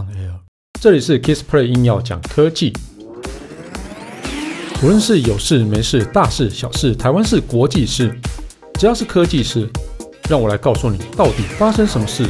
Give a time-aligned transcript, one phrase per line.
[0.00, 0.32] on air。
[0.80, 2.72] 这里是 Kissplay 硬要讲科技，
[4.82, 8.18] 无论是有事没事、大事小事、台湾事、国际事，
[8.74, 9.68] 只要是科技事，
[10.28, 12.24] 让我来告诉你到底发生什么事。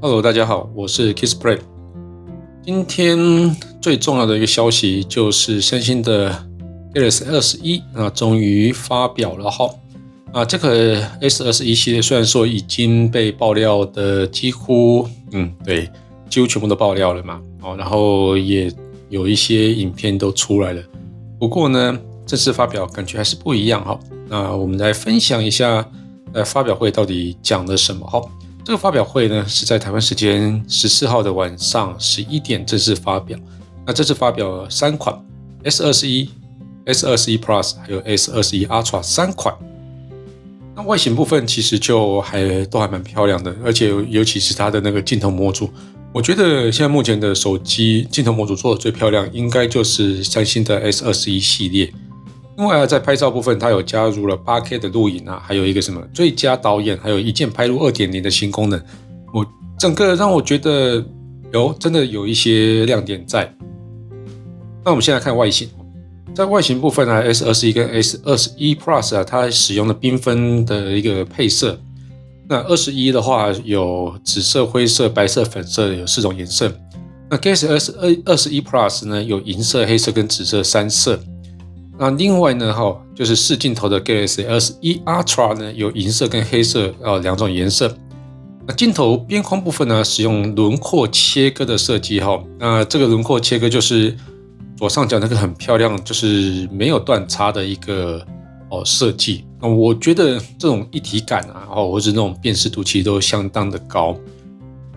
[0.00, 1.60] Hello，大家好，我是 Kissplay。
[2.64, 3.16] 今天
[3.82, 6.30] 最重要的一个消息就是三星的
[6.94, 9.68] Galaxy S21 啊，终于发表了哈。
[10.32, 15.90] 啊，这个 S21 系列虽然说已经被爆料的几乎，嗯，对，
[16.30, 17.40] 几乎全部都爆料了嘛。
[17.60, 18.72] 哦，然后也
[19.10, 20.80] 有一些影片都出来了。
[21.40, 23.98] 不过呢，这次发表感觉还是不一样哈。
[24.28, 25.84] 那我们来分享一下，
[26.32, 28.22] 呃，发表会到底讲了什么哈。
[28.64, 33.36] 这个发表会呢，是在台湾时间十四号的晚上十一点正式发表。
[33.86, 35.16] 那这次发表了三款
[35.64, 36.28] S 二十一、
[36.86, 39.54] S 二十一 Plus 还有 S 二十一 Ultra 三款。
[40.74, 45.68] 那外形部分其实就还都还蛮漂亮的，而且尤其是它的那个镜头模组，
[46.14, 51.92] 我觉得现在目前的手机镜头模组做的最漂亮，应该就是三星的 S 二十一系列。
[52.56, 58.80] 另外啊，在拍照部分，它有加入了 8K 的录影啊，还有一个什么最佳导演，还有一键拍录2.0的新功能。
[59.34, 59.44] 我
[59.78, 61.04] 整个让我觉得
[61.52, 63.52] 有真的有一些亮点在。
[64.84, 65.68] 那我们现在看外形，
[66.34, 71.78] 在外形部分呢，S21 跟 S21 Plus 啊，它使用了缤纷的一个配色。
[72.48, 76.70] 那21的话有紫色、灰色、白色、粉色，有四种颜色。
[77.30, 77.66] 那 Galaxy
[78.24, 81.18] S21 Plus 呢，有银色、黑色跟紫色三色。
[81.98, 87.96] 那另外呢，哈，就是四镜头的 Galaxy S21 Ultra 呢，有银色跟黑色呃两种颜色。
[88.66, 94.14] 那镜头边框部分呢，使用轮廓切割的设计，哈，那这个轮廓切割就是
[94.82, 98.20] 左上角那个很漂亮，就是没有断差的一个
[98.68, 99.44] 哦设计。
[99.60, 104.16] 那我觉得这种一体感啊，哦，或者那种辨识度其实都相当的高。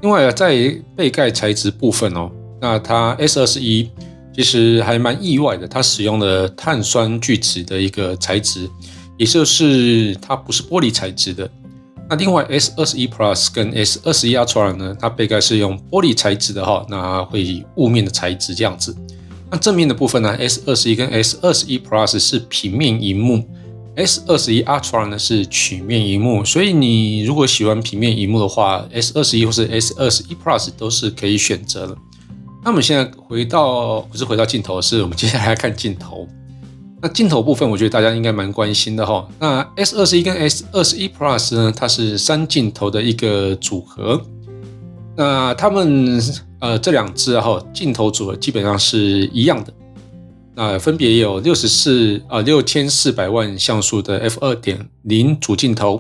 [0.02, 3.90] 另外啊，在背盖材质部分哦，那它 S21。
[4.34, 8.68] 其实还蛮意外的，它使用了碳酸聚酯的一个材质，
[9.18, 11.48] 也就是它不是玻璃材质的。
[12.10, 18.94] 那另外 S 二十一 Plus 跟 S 二十一 Ultra 呢，它背盖是用玻璃材质的哈，那会以雾面的材质这样子。
[19.56, 23.42] 那正面的部分呢，S 二十一跟 S 二十一 Plus 是平面荧幕
[23.96, 26.44] ，S 二十一 Ultra 呢是曲面荧幕。
[26.44, 31.96] 所以你如果喜欢平面荧幕的话，S 二十一或是 S 二十一 Plus 都是可以选择的。
[32.66, 36.28] 那我们现在回到，不是回到镜头，是我们接下来看镜头。
[37.02, 39.26] 那镜头部分，我觉得大家应该蛮关心的哈。
[39.40, 44.22] 那 S 二十一跟 S 二十一 Plus 呢，它是三镜头的一个组合。
[45.16, 46.22] 那他们
[46.60, 49.74] 呃这两支哈镜头组合基本上是一样的。
[50.56, 56.00] 那分别有六十四啊六千四百万像素的 F 二点零主镜头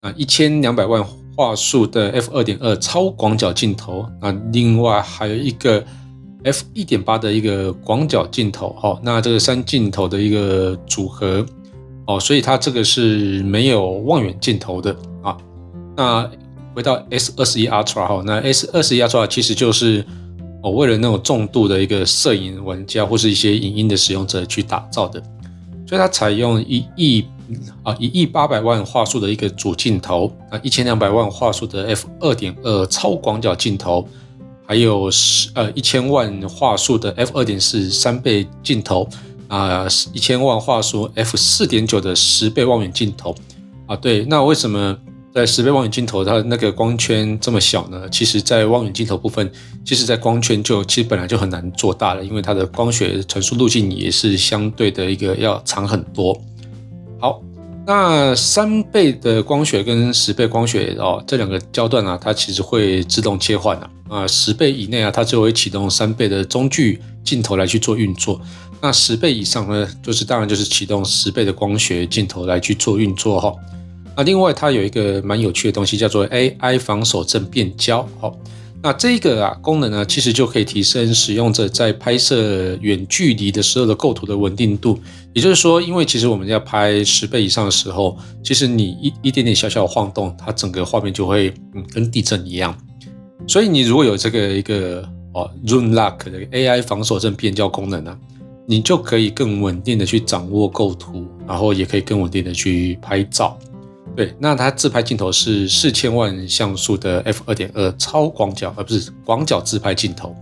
[0.00, 1.04] 啊一千两百万
[1.36, 5.84] 画素的 F 二点二超广角镜头啊，另外还有一个。
[6.46, 11.42] f 一点八的一个广角镜头，哈，那这个三镜头的一个组合，
[12.06, 15.34] 哦，所以它这个是没有望远镜头的啊。
[15.96, 16.30] 那
[16.74, 20.04] 回到 S 二十一 Ultra 哈，那 S 二十一 Ultra 其实就是
[20.62, 25.22] 哦，为了那种重度的一个摄影玩家或是一些影音的使用者去打造的，
[25.86, 27.24] 所以它采用一亿
[27.82, 34.06] 啊一亿八百万画素的一个主镜头啊，一千两百万画素的 f 二点二超广角镜头。
[34.66, 39.06] 还有十呃一千万画素的 f 二点四三倍镜头
[39.46, 43.34] 啊，一千万画素 f 四点九的十倍望远镜头
[43.86, 44.96] 啊，对，那为什么
[45.34, 48.08] 在十倍望远镜头它那个光圈这么小呢？
[48.08, 49.50] 其实，在望远镜头部分，
[49.84, 56.40] 其实在光圈就其实本来就很难做大了，因为它的光学传输路径也是相对的一个要长很多。
[57.18, 57.42] 好。
[57.86, 63.90] 那三倍的光学跟十倍光学哦，这两个焦段啊，它其实会自动切换啊。
[64.08, 68.40] 啊，十倍以内啊，它就会启动三倍的中距镜头来去做运作。
[68.80, 73.52] 那十倍以上呢，就是当然就是启动十倍的光学镜头来去做运作哈。
[74.16, 78.36] 那另外它有一个蛮有趣的东西，叫做 AI 防手震变焦好。
[78.82, 85.00] 那这个啊功能呢，其实就可以提升使用者在拍摄远距离的时候的构图的稳定度。
[85.32, 92.76] 也就是说，因为其实我们要拍十倍以上的时候，其实你一一点点小小的晃动，它整个画面就会嗯跟地震一样。
[93.46, 95.02] 所以你如果有这个一个
[95.32, 98.14] 哦 Zoom Lock 的 AI 防手震变焦功能呢，
[98.66, 103.58] 你就可以更稳定的去掌握构图，然后也可以更稳定的去拍照。
[104.16, 110.34] 对，那它自拍镜头是四千万像素的 f 二点二超广角，而不是广角自拍镜头。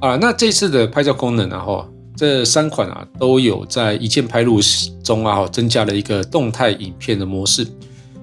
[0.00, 4.60] 啊，那这次的拍照功能啊，哈，这三款啊都有在一键拍录
[5.02, 7.66] 中啊，增加了一个动态影片的模式，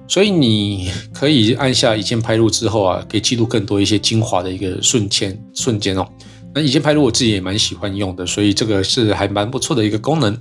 [0.08, 6.04] 所以你可以按下一键拍录之后啊，可以记录更多一些精华的一个瞬间瞬间哦。
[6.52, 10.36] 那一键拍录我自己也蛮喜欢用的，所以这个是还蛮不错的一个功能。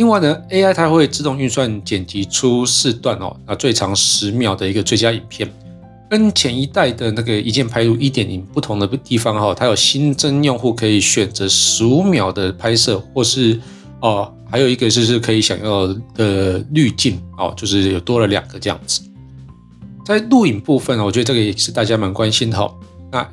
[0.00, 5.46] 另外呢，AI 它会自动运算剪辑出四段哦，那最长十秒的一个最佳影片。
[6.08, 13.60] 跟前一代的那个一键拍录一点零不同的地方哈，它有新增用户可以选择十五秒的拍摄，或是
[14.00, 19.02] 哦，还有一个就是可以想要的滤镜哦，就是有多了两个这样子。
[20.06, 22.74] 在录影部分，我觉得这个也是大家蛮关心的哈。
[23.12, 23.30] 那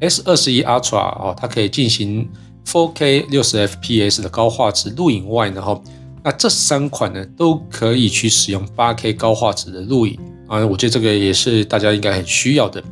[0.00, 2.28] S 二十一 Ultra 哦，它可以进行
[2.66, 5.80] 4K 六十 FPS 的高画质录影外呢哈，
[6.24, 10.18] 那这三款呢都可以去使用 8K 高画质的录影。
[10.48, 12.82] 啊，我觉得这个也是大家应该很需要的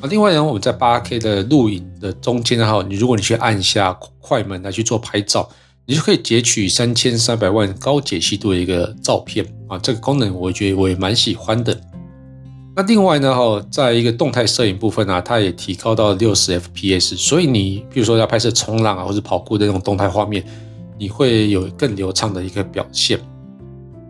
[0.00, 0.08] 啊。
[0.10, 5.48] 另外呢，我们在 8K 的录影的中间哈，你如果你去按下快门来去做拍照，
[5.86, 9.78] 你就可以截取三千三百万高解析度的一个照片啊。
[9.78, 11.78] 这个功能我觉得我也蛮喜欢的。
[12.80, 20.42] 那另外呢，哈，在一个动态摄影部分啊，它也提高到六十 FPS，所以你比如说要拍摄冲浪啊，或者跑酷的那种动态画面，
[20.98, 23.20] 你会有更流畅的一个表现。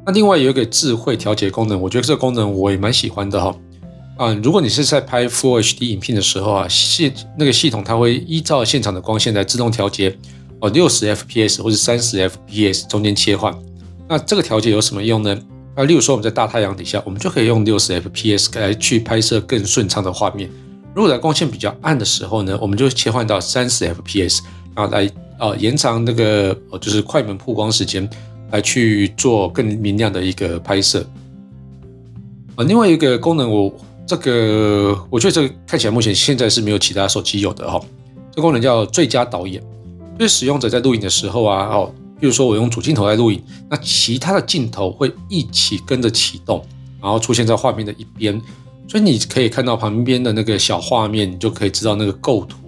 [0.06, 3.52] 那另外有一个智慧调节功能，我觉得这个功能我也蛮喜欢的哈。
[4.16, 10.16] 啊，如果你是在拍 Full HD 影片的时候啊，系那个系统它会依照现场的光线来自动调节
[10.60, 13.52] 哦，六十 FPS 或者三十 FPS 中间切换。
[14.08, 15.36] 那这个调节有什么用呢？
[15.80, 20.50] 啊，例如说我们在大太阳底下，我们就可以用六十 FPS 来去拍摄更顺畅的画面。
[20.94, 24.40] 如果在光线比较暗的时候呢，我们就切换到三十 FPS，
[24.74, 28.08] 然后来呃延长那个就是快门曝光时间。
[28.52, 31.06] 来去做更明亮的一个拍摄
[32.56, 33.72] 啊，另外一个功能，我
[34.04, 37.80] 这个我觉得这个看起来目前现在是没有其他手机有的哈。
[38.32, 39.62] 这个功能叫最佳导演，
[40.18, 46.62] 就是使用者在录影的时候啊，哦，比如说我用主镜头来录影，那其他的镜头会一起跟着启动，
[47.00, 48.40] 然后出现在画面的一边，
[48.86, 52.58] 所以你可以看到旁边的那个小画面，你就可以知道那个构图。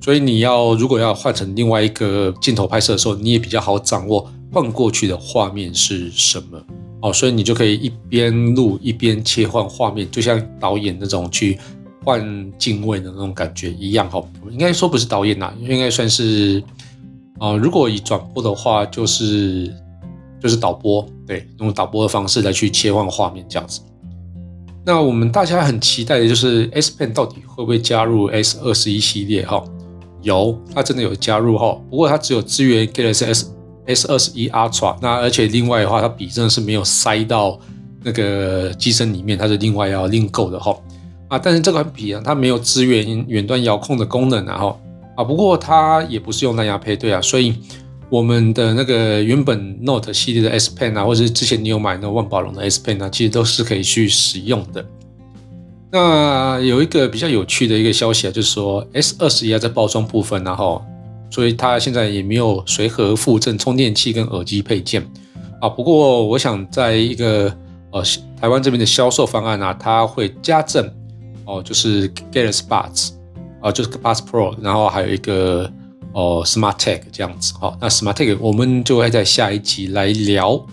[0.00, 4.30] 所以你要如果要换成另外一个镜头拍摄的时候，你也比较好掌握。
[4.52, 6.58] 换过去的画面是什么？
[7.02, 11.58] 哦，所以你就可以一边录一边切换画面，就像导演那种去
[12.04, 14.08] 换镜位的那种感觉一样。
[14.08, 16.62] 哈，应该说不是导演啦，应该算是
[17.38, 17.54] 啊。
[17.56, 19.72] 如果以转播的话，就是
[20.40, 23.80] 就是导播，对，用导播的方式来去切换画面这样子。
[24.84, 29.44] 那我们大家很期待的就是 S Pen 到底会不会加入 S 二十一系列？
[29.44, 29.62] 哈，
[30.22, 33.52] 有，它真的有加入哈，不过它只有支援 Galaxy S。
[33.88, 37.56] S 二十一 Ultra，那而且另外的话，它笔真的是没有塞到
[38.02, 40.76] 那个机身里面，它是另外要另购的哈
[41.28, 41.38] 啊。
[41.38, 44.76] 但是这款笔啊，它没有支援远端遥控的功能啊哈
[45.16, 45.24] 啊。
[45.24, 47.54] 不过它也不是用蓝牙配对啊，所以
[48.08, 54.84] 我们的那个原本 Note 系列的 S Pen 啊，或者是之前你有买那万宝龙的 S Pen 啊，其实都是可以去使用的。
[55.90, 60.80] 那有一个比较有趣的一个消息啊，就是说 S 二十一啊，在包装部分然后。
[61.28, 65.04] 所以它现在也没有随盒附赠充电器跟耳机配件
[65.60, 65.68] 啊。
[65.68, 67.52] 不过我想在一个
[67.90, 68.00] 呃
[68.40, 70.88] 台湾这边的销售方案啊，它会加赠
[71.44, 73.10] 哦，就是 Galaxy Buds
[73.68, 75.70] 啊，就是 Buds Pro，然后还有一个
[76.12, 77.52] 哦 Smart Tag 这样子。
[77.58, 80.64] 好，那 Smart Tag 我们就会在下一集来聊。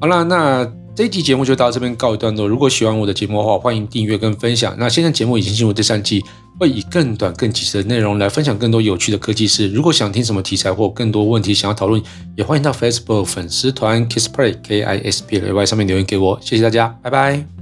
[0.00, 0.72] 好了，那。
[0.98, 2.48] 这一集节目就到这边告一段落。
[2.48, 4.74] 如果喜欢我的节目的话，欢迎订阅跟分享。
[4.76, 6.24] 那现在节目已经进入第三季，
[6.58, 9.68] 会以更短、更及时的内容来分享更多有趣的科技事。
[9.68, 12.02] 如果想听什么题材或更多问题想要讨论，
[12.36, 16.36] 也欢迎到 Facebook 粉丝团 Kisplay K I S P L A Y 上面留言给我。
[16.42, 17.57] 谢谢大家，拜拜。